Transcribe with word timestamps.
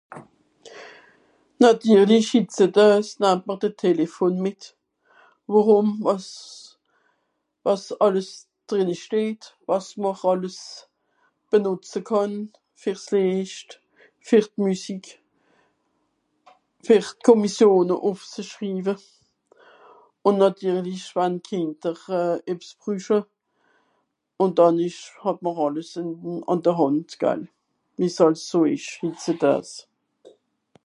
nàtirlich 1.63 2.29
hitzedeus 2.35 3.09
nahmt 3.23 3.43
mr 3.47 3.55
de 3.61 3.69
Telephon 3.83 4.33
mìt 4.43 4.61
wòrùm 5.51 5.89
àss 6.13 6.29
àss 7.71 7.85
àlles 8.05 8.29
drìnne 8.67 8.95
steht 9.03 9.41
wàs 9.67 9.87
mr 10.01 10.17
àlles 10.31 10.59
benùtze 11.49 11.99
kànn 12.09 12.33
ver 12.81 12.97
s'Leischt 13.05 13.69
ver 14.27 14.45
d'Musique 14.53 15.13
ver 16.87 17.03
d'Komossione 17.21 17.95
ùff 18.09 18.21
zu 18.33 18.41
schriewe 18.49 18.93
ùn 20.27 20.35
nàtirlich 20.41 21.07
wann 21.17 21.35
d'Kìnder 21.41 21.99
ebs 22.51 22.69
brüche 22.79 23.19
ùn 24.43 24.51
dànn 24.57 24.77
esch 24.87 25.05
hàb 25.23 25.37
mr 25.45 25.57
àlles 25.65 25.91
ìn 26.01 26.11
àn 26.51 26.59
de 26.65 26.71
hand 26.79 27.09
gal 27.21 27.41
wie's 27.97 28.17
àls 28.25 28.41
so 28.49 28.59
esch 28.73 28.91
hitzedeus 29.03 29.71